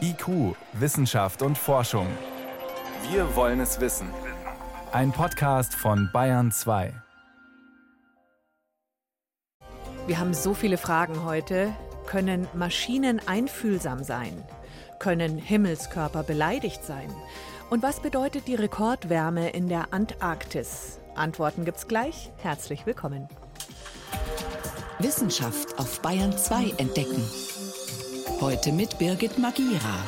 [0.00, 2.06] IQ, Wissenschaft und Forschung.
[3.10, 4.08] Wir wollen es wissen.
[4.92, 6.92] Ein Podcast von Bayern 2.
[10.06, 11.72] Wir haben so viele Fragen heute.
[12.06, 14.42] Können Maschinen einfühlsam sein?
[14.98, 17.08] Können Himmelskörper beleidigt sein?
[17.68, 20.98] Und was bedeutet die Rekordwärme in der Antarktis?
[21.14, 22.32] Antworten gibt's gleich.
[22.38, 23.28] Herzlich willkommen.
[24.98, 27.22] Wissenschaft auf Bayern 2 entdecken.
[28.40, 30.02] Heute mit Birgit Magira.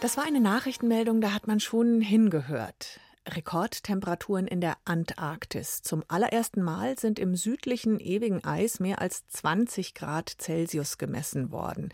[0.00, 3.00] Das war eine Nachrichtenmeldung, da hat man schon hingehört.
[3.28, 5.82] Rekordtemperaturen in der Antarktis.
[5.82, 11.90] Zum allerersten Mal sind im südlichen ewigen Eis mehr als 20 Grad Celsius gemessen worden.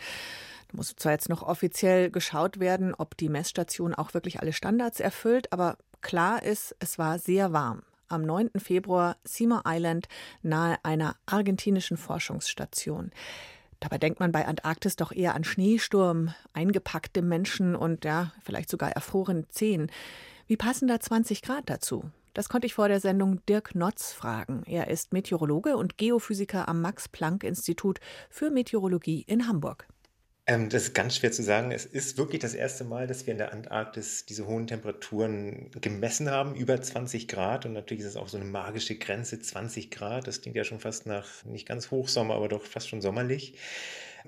[0.68, 5.00] Da muss zwar jetzt noch offiziell geschaut werden, ob die Messstation auch wirklich alle Standards
[5.00, 7.82] erfüllt, aber klar ist, es war sehr warm.
[8.12, 8.50] Am 9.
[8.58, 10.06] Februar Seymour Island
[10.42, 13.10] nahe einer argentinischen Forschungsstation.
[13.80, 18.92] Dabei denkt man bei Antarktis doch eher an Schneesturm, eingepackte Menschen und ja, vielleicht sogar
[18.92, 19.90] erfrorene Zehen.
[20.46, 22.04] Wie passen da 20 Grad dazu?
[22.34, 24.62] Das konnte ich vor der Sendung Dirk Notz fragen.
[24.66, 29.86] Er ist Meteorologe und Geophysiker am Max-Planck-Institut für Meteorologie in Hamburg.
[30.52, 31.72] Ähm, das ist ganz schwer zu sagen.
[31.72, 36.30] Es ist wirklich das erste Mal, dass wir in der Antarktis diese hohen Temperaturen gemessen
[36.30, 37.64] haben, über 20 Grad.
[37.64, 40.26] Und natürlich ist es auch so eine magische Grenze, 20 Grad.
[40.26, 43.54] Das klingt ja schon fast nach nicht ganz Hochsommer, aber doch fast schon sommerlich.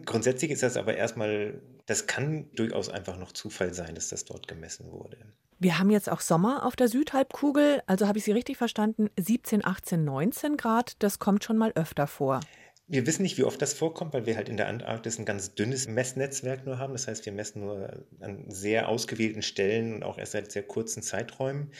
[0.06, 4.48] Grundsätzlich ist das aber erstmal, das kann durchaus einfach noch Zufall sein, dass das dort
[4.48, 5.18] gemessen wurde.
[5.60, 9.64] Wir haben jetzt auch Sommer auf der Südhalbkugel, also habe ich Sie richtig verstanden, 17,
[9.64, 12.40] 18, 19 Grad, das kommt schon mal öfter vor.
[12.86, 15.54] Wir wissen nicht, wie oft das vorkommt, weil wir halt in der Antarktis ein ganz
[15.54, 16.92] dünnes Messnetzwerk nur haben.
[16.92, 21.02] Das heißt, wir messen nur an sehr ausgewählten Stellen und auch erst seit sehr kurzen
[21.02, 21.70] Zeiträumen.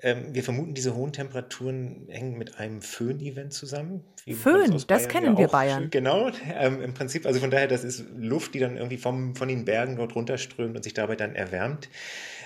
[0.00, 4.02] Ähm, wir vermuten, diese hohen Temperaturen hängen mit einem Föhn-Event zusammen.
[4.34, 5.90] Föhn, das kennen ja wir Bayern.
[5.90, 9.48] Genau, ähm, im Prinzip, also von daher, das ist Luft, die dann irgendwie vom, von
[9.48, 11.88] den Bergen dort runterströmt und sich dabei dann erwärmt.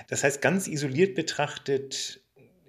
[0.09, 2.20] Das heißt, ganz isoliert betrachtet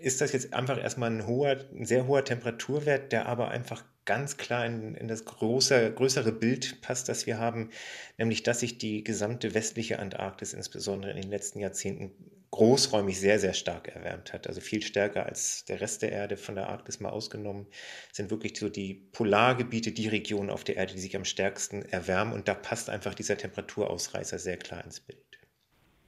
[0.02, 4.36] ist das jetzt einfach erstmal ein hoher, ein sehr hoher Temperaturwert, der aber einfach ganz
[4.36, 7.70] klar in, in das große, größere Bild passt, das wir haben,
[8.18, 12.12] nämlich dass sich die gesamte westliche Antarktis insbesondere in den letzten Jahrzehnten
[12.50, 14.46] großräumig sehr, sehr stark erwärmt hat.
[14.46, 17.66] Also viel stärker als der Rest der Erde von der Arktis mal ausgenommen,
[18.12, 22.34] sind wirklich so die Polargebiete, die Regionen auf der Erde, die sich am stärksten erwärmen.
[22.34, 25.18] Und da passt einfach dieser Temperaturausreißer sehr klar ins Bild.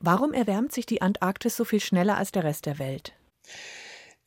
[0.01, 3.15] Warum erwärmt sich die Antarktis so viel schneller als der Rest der Welt?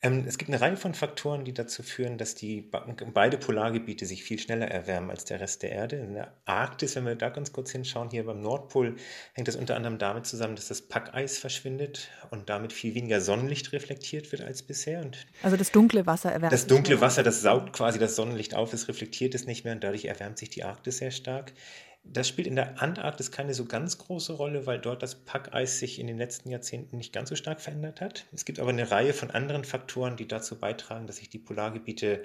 [0.00, 2.70] Ähm, es gibt eine Reihe von Faktoren, die dazu führen, dass die
[3.12, 5.96] beide Polargebiete sich viel schneller erwärmen als der Rest der Erde.
[5.96, 8.94] In der Arktis, wenn wir da ganz kurz hinschauen, hier beim Nordpol,
[9.32, 13.72] hängt das unter anderem damit zusammen, dass das Packeis verschwindet und damit viel weniger Sonnenlicht
[13.72, 15.00] reflektiert wird als bisher.
[15.00, 18.72] Und also das dunkle Wasser erwärmt Das dunkle Wasser, das saugt quasi das Sonnenlicht auf,
[18.72, 21.52] es reflektiert es nicht mehr und dadurch erwärmt sich die Arktis sehr stark.
[22.04, 25.98] Das spielt in der Antarktis keine so ganz große Rolle, weil dort das Packeis sich
[25.98, 28.24] in den letzten Jahrzehnten nicht ganz so stark verändert hat.
[28.32, 32.22] Es gibt aber eine Reihe von anderen Faktoren, die dazu beitragen, dass sich die Polargebiete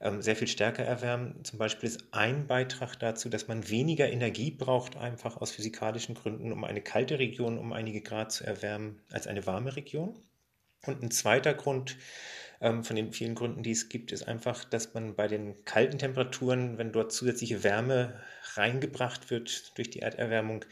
[0.00, 1.42] ähm, sehr viel stärker erwärmen.
[1.44, 6.52] Zum Beispiel ist ein Beitrag dazu, dass man weniger Energie braucht, einfach aus physikalischen Gründen,
[6.52, 10.14] um eine kalte Region um einige Grad zu erwärmen, als eine warme Region.
[10.84, 11.96] Und ein zweiter Grund,
[12.62, 15.98] ähm, von den vielen Gründen, die es gibt, ist einfach, dass man bei den kalten
[15.98, 18.20] Temperaturen, wenn dort zusätzliche Wärme
[18.54, 20.64] reingebracht wird durch die Erderwärmung,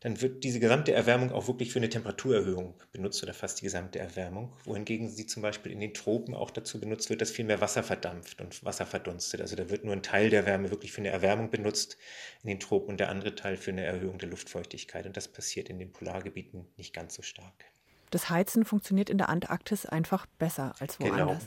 [0.00, 3.98] dann wird diese gesamte Erwärmung auch wirklich für eine Temperaturerhöhung benutzt oder fast die gesamte
[3.98, 7.62] Erwärmung, wohingegen sie zum Beispiel in den Tropen auch dazu benutzt wird, dass viel mehr
[7.62, 9.40] Wasser verdampft und Wasser verdunstet.
[9.40, 11.96] Also da wird nur ein Teil der Wärme wirklich für eine Erwärmung benutzt
[12.42, 15.06] in den Tropen und der andere Teil für eine Erhöhung der Luftfeuchtigkeit.
[15.06, 17.73] Und das passiert in den Polargebieten nicht ganz so stark.
[18.14, 21.18] Das Heizen funktioniert in der Antarktis einfach besser als woanders.
[21.18, 21.40] Genau.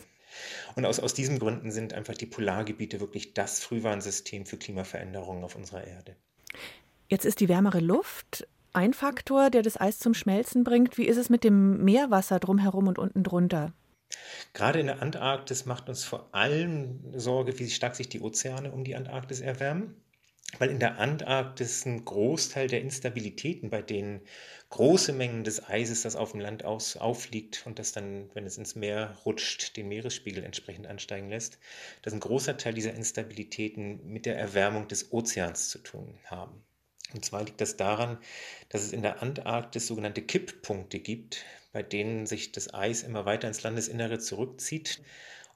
[0.75, 5.55] Und aus, aus diesen Gründen sind einfach die Polargebiete wirklich das Frühwarnsystem für Klimaveränderungen auf
[5.55, 6.17] unserer Erde.
[7.07, 10.97] Jetzt ist die wärmere Luft ein Faktor, der das Eis zum Schmelzen bringt.
[10.97, 13.71] Wie ist es mit dem Meerwasser drumherum und unten drunter?
[14.51, 18.83] Gerade in der Antarktis macht uns vor allem Sorge, wie stark sich die Ozeane um
[18.83, 19.95] die Antarktis erwärmen
[20.59, 24.21] weil in der Antarktis ein Großteil der Instabilitäten, bei denen
[24.69, 28.57] große Mengen des Eises, das auf dem Land aus, aufliegt und das dann, wenn es
[28.57, 31.59] ins Meer rutscht, den Meeresspiegel entsprechend ansteigen lässt,
[32.01, 36.63] dass ein großer Teil dieser Instabilitäten mit der Erwärmung des Ozeans zu tun haben.
[37.13, 38.17] Und zwar liegt das daran,
[38.69, 43.47] dass es in der Antarktis sogenannte Kipppunkte gibt, bei denen sich das Eis immer weiter
[43.47, 45.01] ins Landesinnere zurückzieht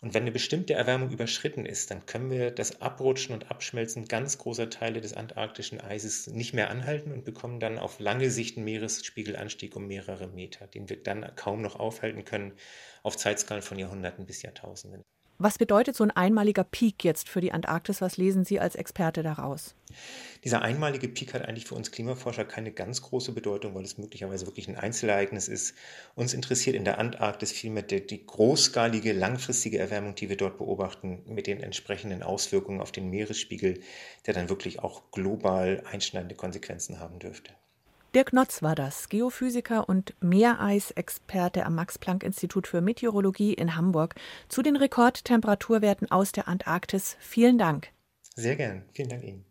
[0.01, 4.39] und wenn eine bestimmte Erwärmung überschritten ist, dann können wir das Abrutschen und Abschmelzen ganz
[4.39, 8.65] großer Teile des antarktischen Eises nicht mehr anhalten und bekommen dann auf lange Sicht einen
[8.65, 12.53] Meeresspiegelanstieg um mehrere Meter, den wir dann kaum noch aufhalten können
[13.03, 15.03] auf Zeitskalen von Jahrhunderten bis Jahrtausenden.
[15.43, 17.99] Was bedeutet so ein einmaliger Peak jetzt für die Antarktis?
[17.99, 19.73] Was lesen Sie als Experte daraus?
[20.43, 24.45] Dieser einmalige Peak hat eigentlich für uns Klimaforscher keine ganz große Bedeutung, weil es möglicherweise
[24.45, 25.73] wirklich ein Einzelereignis ist.
[26.13, 31.23] Uns interessiert in der Antarktis vielmehr die, die großskalige, langfristige Erwärmung, die wir dort beobachten,
[31.25, 33.79] mit den entsprechenden Auswirkungen auf den Meeresspiegel,
[34.27, 37.51] der dann wirklich auch global einschneidende Konsequenzen haben dürfte.
[38.13, 44.15] Dirk Notz war das, Geophysiker und Meereisexperte am Max-Planck-Institut für Meteorologie in Hamburg
[44.49, 47.15] zu den Rekordtemperaturwerten aus der Antarktis.
[47.21, 47.87] Vielen Dank.
[48.35, 48.83] Sehr gern.
[48.91, 49.45] Vielen Dank Ihnen.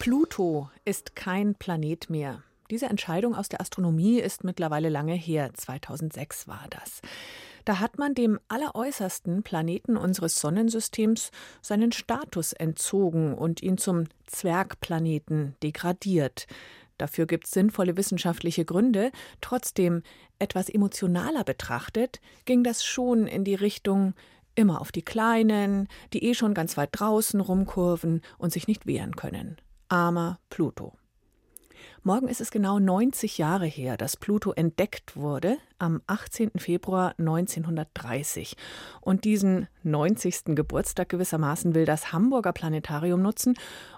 [0.00, 2.42] Pluto ist kein Planet mehr.
[2.70, 5.50] Diese Entscheidung aus der Astronomie ist mittlerweile lange her.
[5.52, 7.00] 2006 war das.
[7.64, 11.30] Da hat man dem alleräußersten Planeten unseres Sonnensystems
[11.60, 16.46] seinen Status entzogen und ihn zum Zwergplaneten degradiert.
[16.96, 19.10] Dafür gibt es sinnvolle wissenschaftliche Gründe.
[19.40, 20.02] Trotzdem,
[20.38, 24.14] etwas emotionaler betrachtet, ging das schon in die Richtung
[24.54, 29.16] immer auf die Kleinen, die eh schon ganz weit draußen rumkurven und sich nicht wehren
[29.16, 29.56] können.
[29.88, 30.99] Armer Pluto.
[32.02, 36.52] Morgen ist es genau 90 Jahre her, dass Pluto entdeckt wurde, am 18.
[36.56, 38.56] Februar 1930.
[39.00, 40.56] Und diesen 90.
[40.56, 43.54] Geburtstag gewissermaßen will das Hamburger Planetarium nutzen,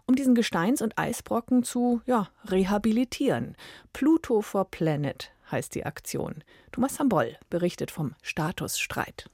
[0.07, 3.57] um diesen Gesteins- und Eisbrocken zu ja, rehabilitieren.
[3.93, 6.43] Pluto for Planet heißt die Aktion.
[6.73, 9.31] Thomas Samboll berichtet vom Statusstreit.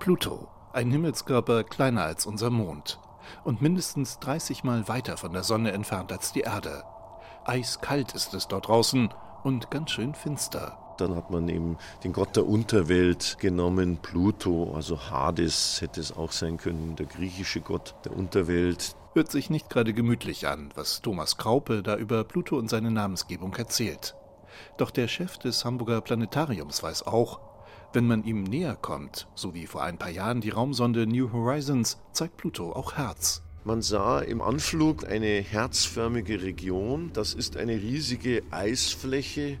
[0.00, 3.00] Pluto, ein Himmelskörper kleiner als unser Mond
[3.44, 6.84] und mindestens 30 Mal weiter von der Sonne entfernt als die Erde.
[7.44, 9.08] Eiskalt ist es dort draußen
[9.42, 10.78] und ganz schön finster.
[10.98, 16.32] Dann hat man eben den Gott der Unterwelt genommen, Pluto, also Hades hätte es auch
[16.32, 18.96] sein können, der griechische Gott der Unterwelt.
[19.14, 23.54] Hört sich nicht gerade gemütlich an, was Thomas Kraupe da über Pluto und seine Namensgebung
[23.54, 24.16] erzählt.
[24.76, 27.40] Doch der Chef des Hamburger Planetariums weiß auch,
[27.92, 31.98] wenn man ihm näher kommt, so wie vor ein paar Jahren die Raumsonde New Horizons,
[32.12, 33.42] zeigt Pluto auch Herz.
[33.64, 37.10] Man sah im Anflug eine herzförmige Region.
[37.12, 39.58] Das ist eine riesige Eisfläche,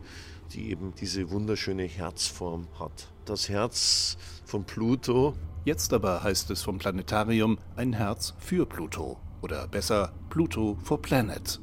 [0.52, 3.08] die eben diese wunderschöne Herzform hat.
[3.24, 5.34] Das Herz von Pluto.
[5.64, 9.18] Jetzt aber heißt es vom Planetarium ein Herz für Pluto.
[9.42, 11.60] Oder besser Pluto for Planet.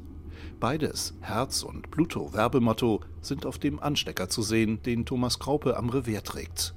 [0.59, 5.89] Beides, Herz und Pluto Werbemotto, sind auf dem Anstecker zu sehen, den Thomas Kraupe am
[5.89, 6.73] Revier trägt.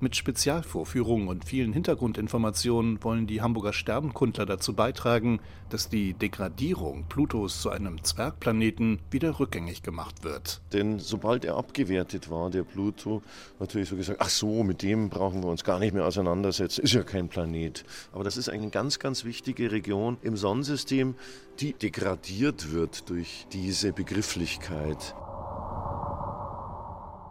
[0.00, 5.40] Mit Spezialvorführungen und vielen Hintergrundinformationen wollen die Hamburger Sternenkundler dazu beitragen,
[5.70, 10.60] dass die Degradierung Plutos zu einem Zwergplaneten wieder rückgängig gemacht wird.
[10.72, 13.22] Denn sobald er abgewertet war, der Pluto,
[13.58, 16.94] natürlich so gesagt, ach so, mit dem brauchen wir uns gar nicht mehr auseinandersetzen, ist
[16.94, 17.84] ja kein Planet.
[18.12, 21.16] Aber das ist eine ganz, ganz wichtige Region im Sonnensystem,
[21.58, 25.16] die degradiert wird durch diese Begrifflichkeit.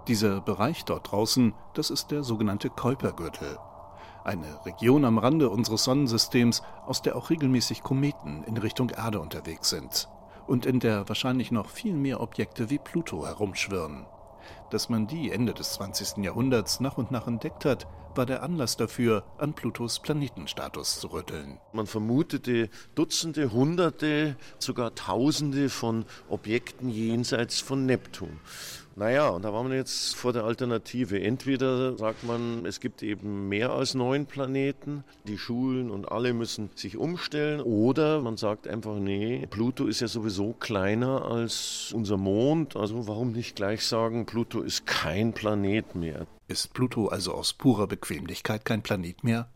[0.08, 3.60] Dieser Bereich dort draußen, das ist der sogenannte Kuipergürtel.
[4.24, 9.70] Eine Region am Rande unseres Sonnensystems, aus der auch regelmäßig Kometen in Richtung Erde unterwegs
[9.70, 10.08] sind
[10.48, 14.06] und in der wahrscheinlich noch viel mehr Objekte wie Pluto herumschwirren.
[14.70, 16.24] Dass man die Ende des 20.
[16.24, 17.86] Jahrhunderts nach und nach entdeckt hat,
[18.18, 21.60] war der Anlass dafür, an Plutos Planetenstatus zu rütteln.
[21.74, 28.40] Man vermutete Dutzende, Hunderte, sogar Tausende von Objekten jenseits von Neptun.
[28.96, 31.22] Naja, und da waren wir jetzt vor der Alternative.
[31.22, 36.72] Entweder sagt man, es gibt eben mehr als neun Planeten, die Schulen und alle müssen
[36.74, 42.76] sich umstellen, oder man sagt einfach, nee, Pluto ist ja sowieso kleiner als unser Mond,
[42.76, 46.26] also warum nicht gleich sagen, Pluto ist kein Planet mehr.
[46.50, 49.50] Ist Pluto also aus purer Bequemlichkeit kein Planet mehr?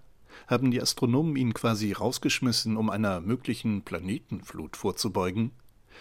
[0.48, 5.52] Haben die Astronomen ihn quasi rausgeschmissen, um einer möglichen Planetenflut vorzubeugen?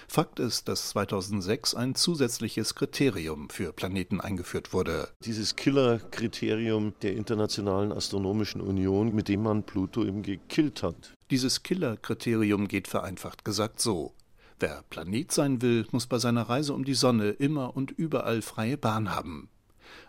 [0.08, 5.08] Fakt ist, dass 2006 ein zusätzliches Kriterium für Planeten eingeführt wurde.
[5.24, 11.14] Dieses Killer-Kriterium der Internationalen Astronomischen Union, mit dem man Pluto eben gekillt hat.
[11.30, 14.14] Dieses Killer-Kriterium geht vereinfacht gesagt so.
[14.58, 18.76] Wer Planet sein will, muss bei seiner Reise um die Sonne immer und überall freie
[18.76, 19.48] Bahn haben.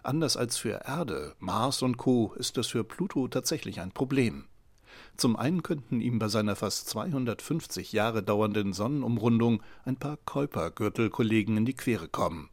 [0.04, 2.34] Anders als für Erde, Mars und Co.
[2.38, 4.46] ist das für Pluto tatsächlich ein Problem.
[5.18, 11.66] Zum einen könnten ihm bei seiner fast 250 Jahre dauernden Sonnenumrundung ein paar Kuiper-Gürtelkollegen in
[11.66, 12.50] die Quere kommen.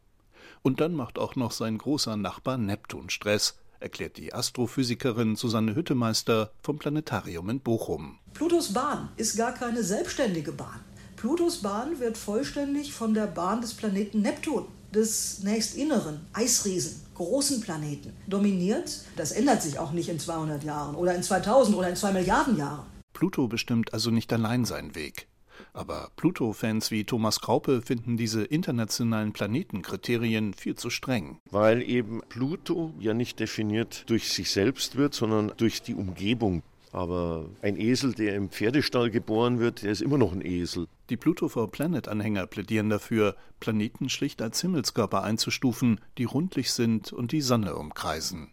[0.61, 6.51] Und dann macht auch noch sein großer Nachbar Neptun Stress, erklärt die Astrophysikerin Susanne Hüttemeister
[6.61, 8.19] vom Planetarium in Bochum.
[8.33, 10.81] Plutos Bahn ist gar keine selbstständige Bahn.
[11.15, 18.13] Plutos Bahn wird vollständig von der Bahn des Planeten Neptun, des nächstinneren Eisriesen, großen Planeten
[18.27, 19.03] dominiert.
[19.17, 22.57] Das ändert sich auch nicht in 200 Jahren oder in 2000 oder in 2 Milliarden
[22.57, 22.85] Jahren.
[23.13, 25.27] Pluto bestimmt also nicht allein seinen Weg.
[25.73, 31.39] Aber Pluto-Fans wie Thomas Kraupe finden diese internationalen Planetenkriterien viel zu streng.
[31.51, 36.63] Weil eben Pluto ja nicht definiert durch sich selbst wird, sondern durch die Umgebung.
[36.93, 40.87] Aber ein Esel, der im Pferdestall geboren wird, der ist immer noch ein Esel.
[41.09, 47.31] Die Pluto for Planet-Anhänger plädieren dafür, Planeten schlicht als Himmelskörper einzustufen, die rundlich sind und
[47.31, 48.51] die Sonne umkreisen.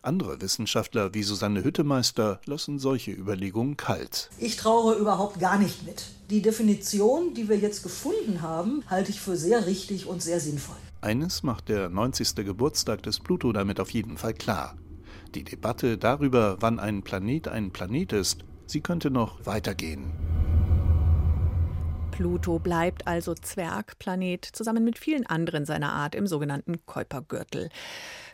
[0.00, 4.30] Andere Wissenschaftler wie Susanne Hüttemeister lassen solche Überlegungen kalt.
[4.38, 6.04] Ich traure überhaupt gar nicht mit.
[6.30, 10.76] Die Definition, die wir jetzt gefunden haben, halte ich für sehr richtig und sehr sinnvoll.
[11.00, 12.36] Eines macht der 90.
[12.36, 14.76] Geburtstag des Pluto damit auf jeden Fall klar.
[15.34, 20.12] Die Debatte darüber, wann ein Planet ein Planet ist, sie könnte noch weitergehen.
[22.18, 27.68] Pluto bleibt also Zwergplanet, zusammen mit vielen anderen seiner Art im sogenannten Kuipergürtel.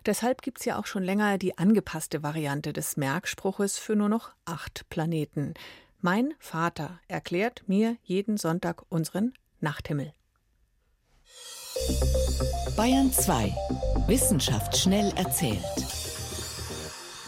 [0.06, 4.30] Deshalb gibt es ja auch schon länger die angepasste Variante des Merkspruches für nur noch
[4.46, 5.52] acht Planeten.
[6.00, 10.14] Mein Vater erklärt mir jeden Sonntag unseren Nachthimmel.
[12.78, 13.54] Bayern 2.
[14.06, 15.62] Wissenschaft schnell erzählt.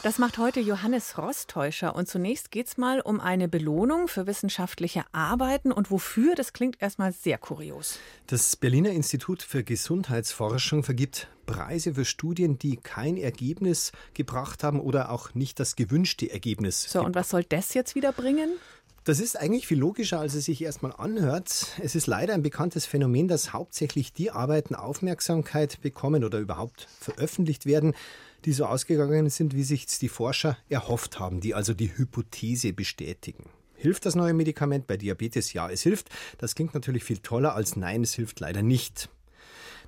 [0.06, 1.96] Das macht heute Johannes Rostäuscher.
[1.96, 5.72] Und zunächst geht es mal um eine Belohnung für wissenschaftliche Arbeiten.
[5.72, 6.36] Und wofür?
[6.36, 7.98] Das klingt erstmal sehr kurios.
[8.28, 15.10] Das Berliner Institut für Gesundheitsforschung vergibt Preise für Studien, die kein Ergebnis gebracht haben oder
[15.10, 16.84] auch nicht das gewünschte Ergebnis.
[16.84, 18.50] So, und was soll das jetzt wieder bringen?
[19.02, 21.66] Das ist eigentlich viel logischer, als es sich erstmal anhört.
[21.80, 27.66] Es ist leider ein bekanntes Phänomen, dass hauptsächlich die Arbeiten Aufmerksamkeit bekommen oder überhaupt veröffentlicht
[27.66, 27.94] werden,
[28.46, 33.50] die so ausgegangen sind, wie sich die Forscher erhofft haben, die also die Hypothese bestätigen.
[33.74, 35.52] Hilft das neue Medikament bei Diabetes?
[35.52, 36.08] Ja, es hilft.
[36.38, 39.10] Das klingt natürlich viel toller als nein, es hilft leider nicht.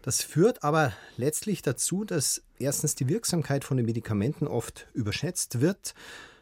[0.02, 5.94] Das führt aber letztlich dazu, dass erstens die Wirksamkeit von den Medikamenten oft überschätzt wird,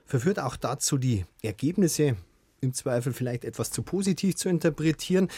[0.07, 2.17] verführt auch dazu, die Ergebnisse
[2.61, 5.29] im Zweifel vielleicht etwas zu positiv zu interpretieren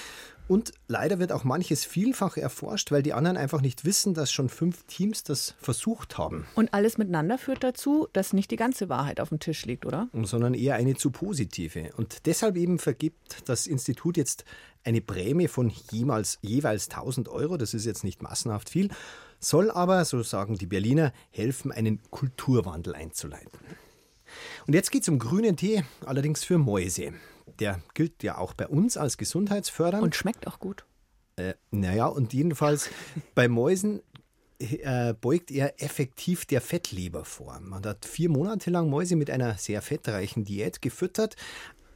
[0.48, 4.48] und leider wird auch manches vielfach erforscht, weil die anderen einfach nicht wissen, dass schon
[4.48, 6.46] fünf Teams das versucht haben.
[6.54, 10.08] Und alles miteinander führt dazu, dass nicht die ganze Wahrheit auf dem Tisch liegt, oder?
[10.22, 11.90] Sondern eher eine zu positive.
[11.96, 14.44] Und deshalb eben vergibt das Institut jetzt
[14.84, 17.58] eine Prämie von jemals, jeweils 1000 Euro.
[17.58, 18.88] Das ist jetzt nicht massenhaft viel,
[19.40, 23.60] soll aber, so sagen die Berliner, helfen, einen Kulturwandel einzuleiten.
[24.66, 27.12] Und jetzt geht es um grünen Tee, allerdings für Mäuse
[27.60, 30.02] der gilt ja auch bei uns als gesundheitsfördernd.
[30.02, 30.84] Und schmeckt auch gut.
[31.36, 32.90] Äh, naja, und jedenfalls
[33.34, 34.02] bei Mäusen
[34.58, 37.60] äh, beugt er effektiv der Fettleber vor.
[37.60, 41.36] Man hat vier Monate lang Mäuse mit einer sehr fettreichen Diät gefüttert.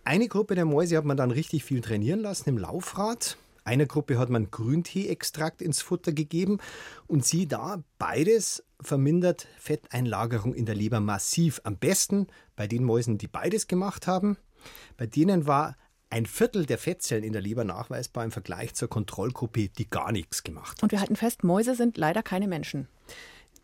[0.04, 3.36] Eine Gruppe der Mäuse hat man dann richtig viel trainieren lassen im Laufrad.
[3.64, 6.58] Einer Gruppe hat man Grünteeextrakt ins Futter gegeben
[7.06, 11.60] und sie da, beides vermindert Fetteinlagerung in der Leber massiv.
[11.62, 12.26] Am besten
[12.56, 14.36] bei den Mäusen, die beides gemacht haben.
[14.96, 15.76] Bei denen war
[16.10, 20.42] ein Viertel der Fettzellen in der Leber nachweisbar im Vergleich zur Kontrollgruppe, die gar nichts
[20.42, 20.82] gemacht hat.
[20.82, 22.86] Und wir halten fest, Mäuse sind leider keine Menschen.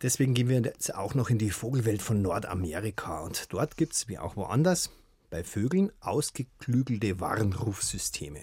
[0.00, 3.20] Deswegen gehen wir jetzt auch noch in die Vogelwelt von Nordamerika.
[3.20, 4.90] Und dort gibt es, wie auch woanders,
[5.28, 8.40] bei Vögeln ausgeklügelte Warnrufsysteme.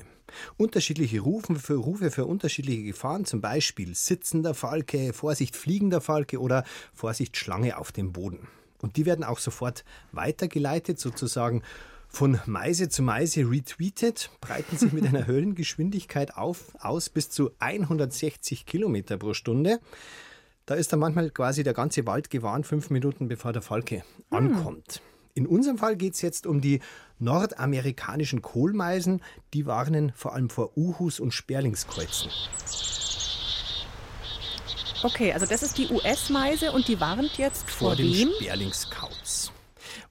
[0.57, 6.63] Unterschiedliche Rufen für Rufe für unterschiedliche Gefahren, zum Beispiel sitzender Falke, Vorsicht fliegender Falke oder
[6.93, 8.47] Vorsicht Schlange auf dem Boden.
[8.81, 11.63] Und die werden auch sofort weitergeleitet, sozusagen
[12.15, 18.65] von Meise zu Meise retweetet, breiten sich mit einer Höllengeschwindigkeit auf, aus bis zu 160
[18.65, 19.79] Kilometer pro Stunde.
[20.65, 24.37] Da ist dann manchmal quasi der ganze Wald gewarnt, fünf Minuten bevor der Falke hm.
[24.37, 25.01] ankommt.
[25.33, 26.79] In unserem Fall geht es jetzt um die
[27.19, 29.21] nordamerikanischen Kohlmeisen.
[29.53, 32.31] Die warnen vor allem vor Uhus und Sperlingskreuzen.
[35.03, 38.29] Okay, also das ist die US-Meise und die warnt jetzt vor, vor dem wem?
[38.39, 39.14] Sperlingskauz.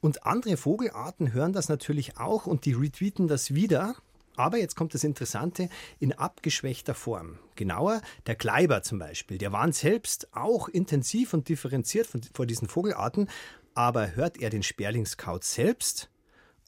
[0.04, 3.94] Und andere Vogelarten hören das natürlich auch und die retweeten das wieder.
[4.36, 7.38] Aber jetzt kommt das Interessante in abgeschwächter Form.
[7.54, 13.30] Genauer, der Kleiber zum Beispiel, der warnt selbst auch intensiv und differenziert vor diesen Vogelarten.
[13.72, 16.10] Aber hört er den Sperlingskauz selbst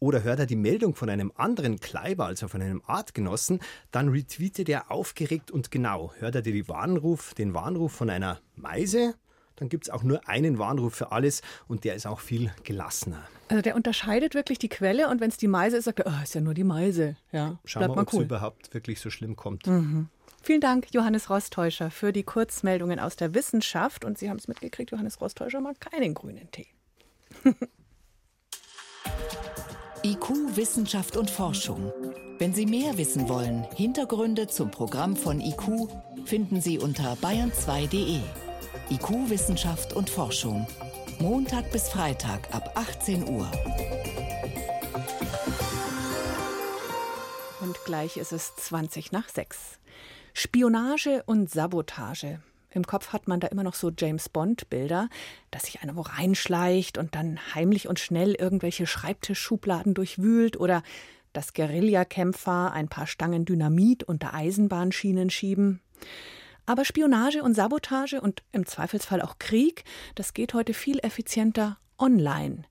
[0.00, 4.70] oder hört er die Meldung von einem anderen Kleiber, also von einem Artgenossen, dann retweetet
[4.70, 6.14] er aufgeregt und genau.
[6.20, 9.14] Hört er den Warnruf, den Warnruf von einer Meise
[9.56, 13.22] dann gibt es auch nur einen Warnruf für alles und der ist auch viel gelassener.
[13.48, 16.22] Also der unterscheidet wirklich die Quelle und wenn es die Meise ist, sagt er, oh,
[16.22, 17.16] ist ja nur die Meise.
[17.32, 18.20] Ja, Schauen wir, ob cool.
[18.20, 19.66] es überhaupt wirklich so schlimm kommt.
[19.66, 20.08] Mhm.
[20.42, 24.04] Vielen Dank, Johannes Rostäuscher, für die Kurzmeldungen aus der Wissenschaft.
[24.04, 26.68] Und Sie haben es mitgekriegt, Johannes Rostäuscher mag keinen grünen Tee.
[30.04, 31.92] IQ, Wissenschaft und Forschung.
[32.38, 35.88] Wenn Sie mehr wissen wollen, Hintergründe zum Programm von IQ
[36.24, 38.20] finden Sie unter bayern2.de.
[38.90, 40.66] IQ Wissenschaft und Forschung.
[41.18, 43.50] Montag bis Freitag ab 18 Uhr.
[47.86, 49.78] gleich ist es 20 nach 6.
[50.34, 52.40] Spionage und Sabotage.
[52.70, 55.08] Im Kopf hat man da immer noch so James Bond-Bilder,
[55.52, 60.82] dass sich einer wo reinschleicht und dann heimlich und schnell irgendwelche Schreibtischschubladen durchwühlt oder
[61.32, 65.80] dass Guerillakämpfer ein paar Stangen Dynamit unter Eisenbahnschienen schieben.
[66.66, 69.84] Aber Spionage und Sabotage und im Zweifelsfall auch Krieg,
[70.16, 72.64] das geht heute viel effizienter online.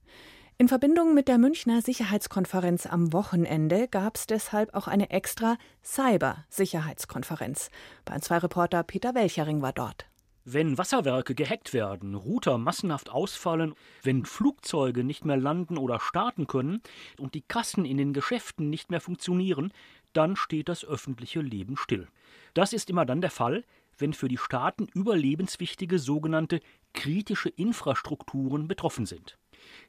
[0.57, 7.69] In Verbindung mit der Münchner Sicherheitskonferenz am Wochenende gab es deshalb auch eine extra Cyber-Sicherheitskonferenz.
[8.03, 10.05] Bei 2 Reporter Peter Welchering war dort.
[10.43, 13.73] Wenn Wasserwerke gehackt werden, Router massenhaft ausfallen,
[14.03, 16.81] wenn Flugzeuge nicht mehr landen oder starten können
[17.17, 19.73] und die Kassen in den Geschäften nicht mehr funktionieren,
[20.13, 22.07] dann steht das öffentliche Leben still.
[22.53, 23.63] Das ist immer dann der Fall,
[23.97, 26.59] wenn für die Staaten überlebenswichtige sogenannte
[26.93, 29.37] kritische Infrastrukturen betroffen sind.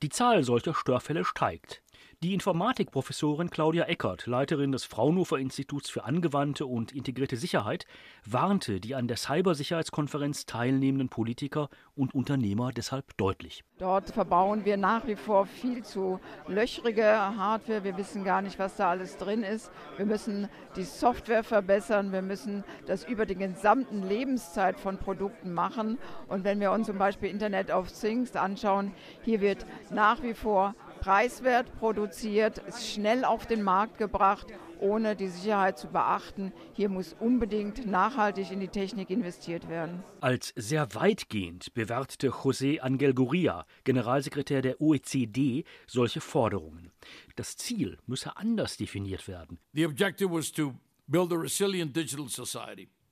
[0.03, 1.83] Die Zahl solcher Störfälle steigt.
[2.23, 7.85] Die Informatikprofessorin Claudia Eckert, Leiterin des Fraunhofer Instituts für angewandte und integrierte Sicherheit,
[8.25, 13.65] warnte die an der Cybersicherheitskonferenz teilnehmenden Politiker und Unternehmer deshalb deutlich.
[13.79, 17.85] Dort verbauen wir nach wie vor viel zu löchrige Hardware.
[17.85, 19.71] Wir wissen gar nicht, was da alles drin ist.
[19.99, 22.13] Wir müssen die Software verbessern.
[22.13, 25.99] Wir müssen das über die gesamten Lebenszeit von Produkten machen.
[26.29, 30.75] Und wenn wir uns zum Beispiel Internet of Things anschauen, hier wird nach wie vor
[31.01, 34.47] preiswert produziert, schnell auf den Markt gebracht,
[34.81, 36.53] ohne die Sicherheit zu beachten.
[36.75, 40.03] Hier muss unbedingt nachhaltig in die Technik investiert werden.
[40.21, 46.91] Als sehr weitgehend bewertete José Angel Gurria, Generalsekretär der OECD, solche Forderungen.
[47.37, 49.59] Das Ziel müsse anders definiert werden.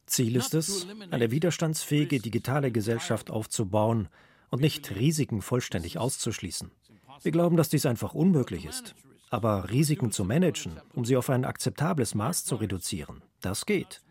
[0.07, 4.09] Ziel ist es, eine widerstandsfähige digitale Gesellschaft aufzubauen
[4.51, 6.71] und nicht Risiken vollständig auszuschließen.
[7.23, 8.95] Wir glauben, dass dies einfach unmöglich ist.
[9.31, 14.03] Aber Risiken zu managen, um sie auf ein akzeptables Maß zu reduzieren, das geht.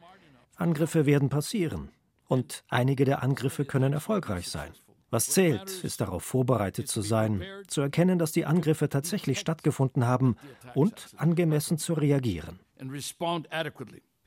[0.56, 1.90] Angriffe werden passieren.
[2.28, 4.72] Und einige der Angriffe können erfolgreich sein.
[5.10, 10.38] Was zählt, ist darauf vorbereitet zu sein, zu erkennen, dass die Angriffe tatsächlich stattgefunden haben
[10.74, 12.60] und angemessen zu reagieren.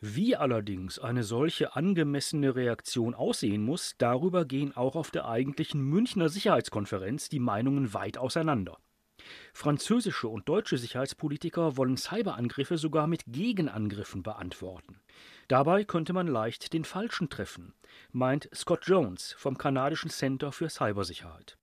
[0.01, 6.29] Wie allerdings eine solche angemessene Reaktion aussehen muss, darüber gehen auch auf der eigentlichen Münchner
[6.29, 8.79] Sicherheitskonferenz die Meinungen weit auseinander.
[9.55, 15.01] Französische und deutsche Sicherheitspolitiker wollen Cyberangriffe sogar mit Gegenangriffen beantworten.
[15.49, 17.75] Dabei könnte man leicht den Falschen treffen,
[18.13, 21.57] meint Scott Jones vom kanadischen Center für Cybersicherheit.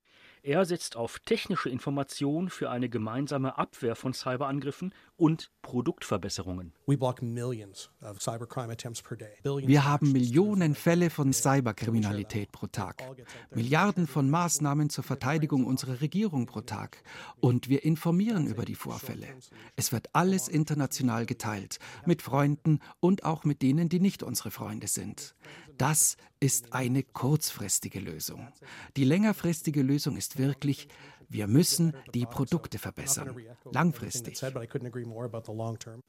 [0.46, 6.74] Er setzt auf technische Information für eine gemeinsame Abwehr von Cyberangriffen und Produktverbesserungen.
[6.86, 7.00] Wir
[9.86, 13.02] haben Millionen Fälle von Cyberkriminalität pro Tag,
[13.54, 17.02] Milliarden von Maßnahmen zur Verteidigung unserer Regierung pro Tag.
[17.40, 19.28] Und wir informieren über die Vorfälle.
[19.76, 24.88] Es wird alles international geteilt, mit Freunden und auch mit denen, die nicht unsere Freunde
[24.88, 25.34] sind.
[25.78, 28.48] Das ist eine kurzfristige Lösung.
[28.96, 30.88] Die längerfristige Lösung ist wirklich,
[31.28, 33.36] wir müssen die Produkte verbessern.
[33.72, 34.40] Langfristig.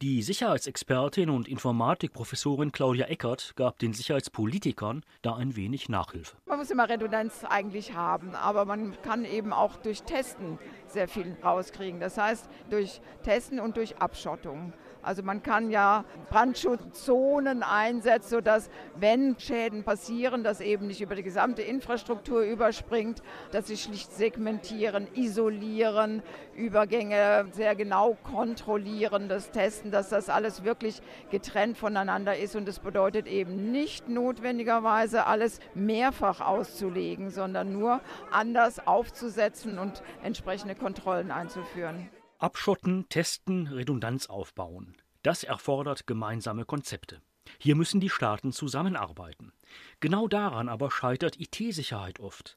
[0.01, 6.35] Die Sicherheitsexpertin und Informatikprofessorin Claudia Eckert gab den Sicherheitspolitikern da ein wenig Nachhilfe.
[6.45, 11.35] Man muss immer Redundanz eigentlich haben, aber man kann eben auch durch Testen sehr viel
[11.43, 11.99] rauskriegen.
[11.99, 14.73] Das heißt, durch Testen und durch Abschottung.
[15.05, 21.21] Also man kann ja Brandschutzzonen einsetzen, sodass, wenn Schäden passieren, das eben nicht über die
[21.21, 26.23] gesamte Infrastruktur überspringt, dass sie schlicht segmentieren, isolieren,
[26.55, 32.55] Übergänge sehr genau kontrollieren, das Testen, dass das alles wirklich getrennt voneinander ist.
[32.55, 40.73] Und das bedeutet eben nicht notwendigerweise alles mehrfach auszulegen, sondern nur anders aufzusetzen und entsprechende
[40.73, 42.09] Kontrollen einzuführen.
[42.39, 44.95] Abschotten, testen, Redundanz aufbauen.
[45.23, 47.21] Das erfordert gemeinsame Konzepte.
[47.57, 49.53] Hier müssen die Staaten zusammenarbeiten.
[49.99, 52.55] Genau daran aber scheitert IT-Sicherheit oft.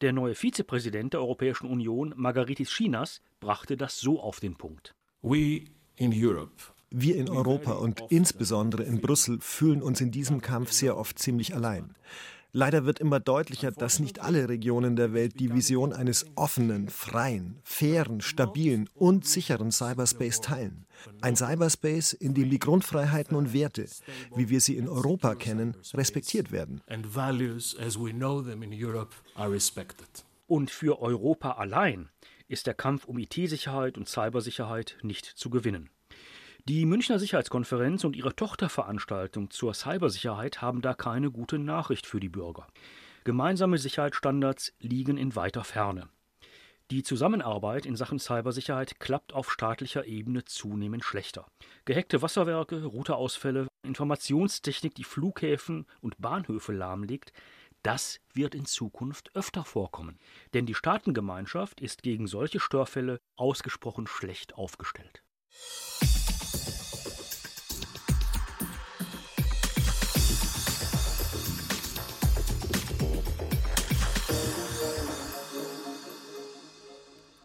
[0.00, 4.94] Der neue Vizepräsident der Europäischen Union, Margaritis Chinas, brachte das so auf den Punkt.
[6.90, 11.54] Wir in Europa und insbesondere in Brüssel fühlen uns in diesem Kampf sehr oft ziemlich
[11.54, 11.94] allein.
[12.52, 17.60] Leider wird immer deutlicher, dass nicht alle Regionen der Welt die Vision eines offenen, freien,
[17.62, 20.86] fairen, stabilen und sicheren Cyberspace teilen.
[21.20, 23.86] Ein Cyberspace, in dem die Grundfreiheiten und Werte,
[24.34, 26.80] wie wir sie in Europa kennen, respektiert werden.
[30.46, 32.08] Und für Europa allein
[32.48, 35.90] ist der Kampf um IT-Sicherheit und Cybersicherheit nicht zu gewinnen.
[36.68, 42.28] Die Münchner Sicherheitskonferenz und ihre Tochterveranstaltung zur Cybersicherheit haben da keine gute Nachricht für die
[42.28, 42.66] Bürger.
[43.24, 46.10] Gemeinsame Sicherheitsstandards liegen in weiter Ferne.
[46.90, 51.46] Die Zusammenarbeit in Sachen Cybersicherheit klappt auf staatlicher Ebene zunehmend schlechter.
[51.86, 57.32] Gehackte Wasserwerke, Routerausfälle, Informationstechnik, die Flughäfen und Bahnhöfe lahmlegt,
[57.82, 60.18] das wird in Zukunft öfter vorkommen.
[60.52, 65.22] Denn die Staatengemeinschaft ist gegen solche Störfälle ausgesprochen schlecht aufgestellt.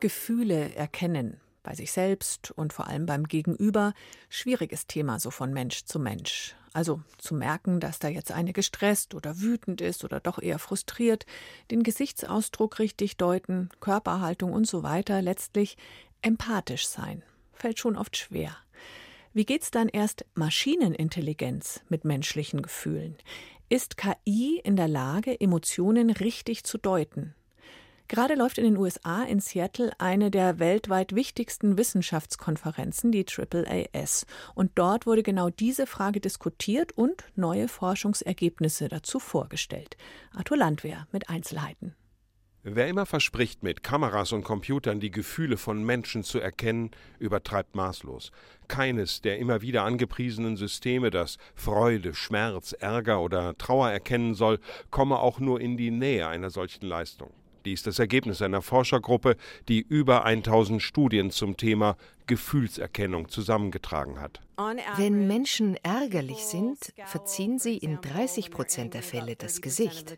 [0.04, 3.94] Gefühle erkennen, bei sich selbst und vor allem beim Gegenüber,
[4.28, 6.58] schwieriges Thema so von Mensch zu Mensch.
[6.74, 11.26] Also zu merken, dass da jetzt eine gestresst oder wütend ist oder doch eher frustriert,
[11.72, 15.78] den Gesichtsausdruck richtig deuten, Körperhaltung und so weiter, letztlich
[16.22, 18.56] empathisch sein, fällt schon oft schwer.
[19.34, 23.16] Wie geht's dann erst Maschinenintelligenz mit menschlichen Gefühlen?
[23.68, 27.34] Ist KI in der Lage, Emotionen richtig zu deuten?
[28.08, 34.28] Gerade läuft in den USA in Seattle eine der weltweit wichtigsten Wissenschaftskonferenzen, die AAAS.
[34.54, 39.98] Und dort wurde genau diese Frage diskutiert und neue Forschungsergebnisse dazu vorgestellt.
[40.36, 41.96] Arthur Landwehr mit Einzelheiten.
[42.66, 48.32] Wer immer verspricht, mit Kameras und Computern die Gefühle von Menschen zu erkennen, übertreibt maßlos.
[48.70, 54.60] Keines der immer wieder angepriesenen Systeme, das Freude, Schmerz, Ärger oder Trauer erkennen soll,
[54.92, 57.34] komme auch nur in die Nähe einer solchen Leistung.
[57.66, 59.36] Dies ist das Ergebnis einer Forschergruppe,
[59.68, 61.98] die über 1000 Studien zum Thema
[62.28, 64.42] Gefühlserkennung zusammengetragen hat.
[64.98, 70.18] Wenn Menschen ärgerlich sind, verziehen sie in 30 Prozent der Fälle das Gesicht.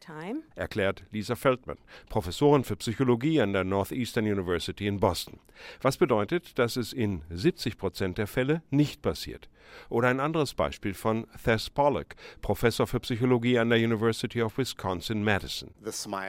[0.55, 1.77] Erklärt Lisa Feldman,
[2.09, 5.39] Professorin für Psychologie an der Northeastern University in Boston.
[5.81, 9.49] Was bedeutet, dass es in 70 Prozent der Fälle nicht passiert.
[9.89, 15.71] Oder ein anderes Beispiel von Thess Pollock, Professor für Psychologie an der University of Wisconsin-Madison.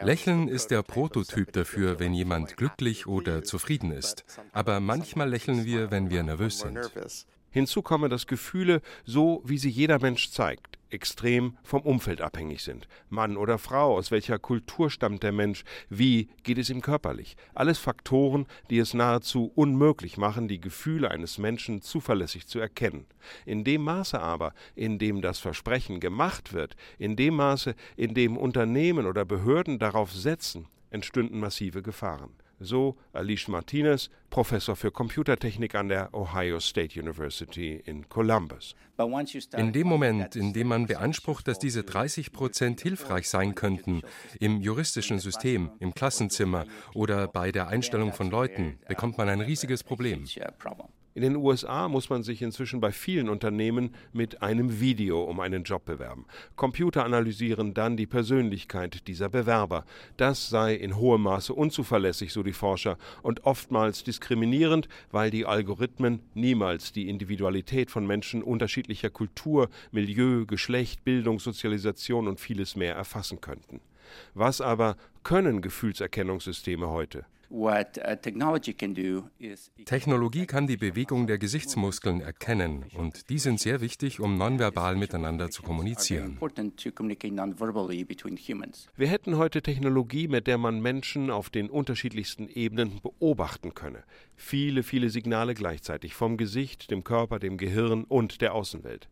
[0.02, 4.24] Lächeln ist der Prototyp dafür, wenn jemand glücklich oder zufrieden ist.
[4.52, 6.78] Aber manchmal lächeln wir, wenn wir nervös sind.
[7.50, 12.86] Hinzu komme, dass Gefühle, so wie sie jeder Mensch zeigt, extrem vom Umfeld abhängig sind.
[13.08, 17.36] Mann oder Frau, aus welcher Kultur stammt der Mensch, wie geht es ihm körperlich.
[17.54, 23.06] Alles Faktoren, die es nahezu unmöglich machen, die Gefühle eines Menschen zuverlässig zu erkennen.
[23.46, 28.36] In dem Maße aber, in dem das Versprechen gemacht wird, in dem Maße, in dem
[28.36, 32.34] Unternehmen oder Behörden darauf setzen, entstünden massive Gefahren.
[32.58, 38.74] So Alice Martinez, Professor für Computertechnik an der Ohio State University in Columbus.
[39.56, 44.02] In dem Moment, in dem man beansprucht, dass diese 30 Prozent hilfreich sein könnten,
[44.40, 46.64] im juristischen System, im Klassenzimmer
[46.94, 50.24] oder bei der Einstellung von Leuten, bekommt man ein riesiges Problem.
[51.16, 55.64] In den USA muss man sich inzwischen bei vielen Unternehmen mit einem Video um einen
[55.64, 56.26] Job bewerben.
[56.56, 59.86] Computer analysieren dann die Persönlichkeit dieser Bewerber.
[60.18, 66.20] Das sei in hohem Maße unzuverlässig, so die Forscher, und oftmals diskriminierend, weil die Algorithmen
[66.34, 73.40] niemals die Individualität von Menschen unterschiedlicher Kultur, Milieu, Geschlecht, Bildung, Sozialisation und vieles mehr erfassen
[73.40, 73.80] könnten.
[74.34, 77.24] Was aber können Gefühlserkennungssysteme heute?
[79.84, 85.50] Technologie kann die Bewegung der Gesichtsmuskeln erkennen und die sind sehr wichtig, um nonverbal miteinander
[85.50, 86.38] zu kommunizieren.
[88.96, 94.02] Wir hätten heute Technologie, mit der man Menschen auf den unterschiedlichsten Ebenen beobachten könne.
[94.34, 99.08] Viele, viele Signale gleichzeitig vom Gesicht, dem Körper, dem Gehirn und der Außenwelt.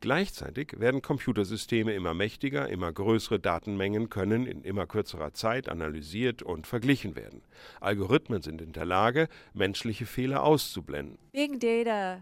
[0.00, 6.68] Gleichzeitig werden Computersysteme immer mächtiger, immer größere Datenmengen können in immer kürzerer Zeit analysiert und
[6.68, 7.42] verglichen werden.
[7.80, 11.18] Algorithmen sind in der Lage, menschliche Fehler auszublenden.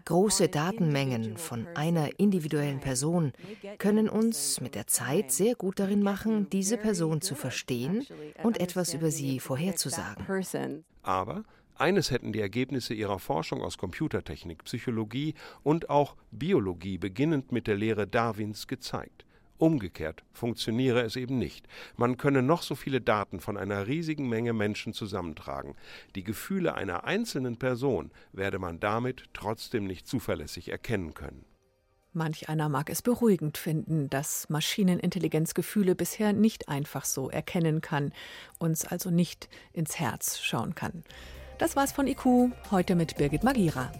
[0.05, 3.33] Große Datenmengen von einer individuellen Person
[3.77, 8.05] können uns mit der Zeit sehr gut darin machen, diese Person zu verstehen
[8.41, 10.83] und etwas über sie vorherzusagen.
[11.03, 11.43] Aber
[11.79, 17.75] eines hätten die Ergebnisse ihrer Forschung aus Computertechnik, Psychologie und auch Biologie beginnend mit der
[17.75, 19.25] Lehre Darwins gezeigt.
[19.57, 21.67] Umgekehrt funktioniere es eben nicht.
[21.95, 25.75] Man könne noch so viele Daten von einer riesigen Menge Menschen zusammentragen.
[26.15, 31.43] Die Gefühle einer einzelnen Person werde man damit trotzdem nicht zuverlässig erkennen können.
[32.13, 38.11] Manch einer mag es beruhigend finden, dass Maschinenintelligenz Gefühle bisher nicht einfach so erkennen kann,
[38.59, 41.03] uns also nicht ins Herz schauen kann.
[41.57, 43.91] Das war's von IQ, heute mit Birgit Magira.